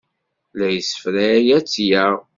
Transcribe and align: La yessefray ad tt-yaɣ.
La 0.57 0.67
yessefray 0.75 1.47
ad 1.57 1.63
tt-yaɣ. 1.65 2.15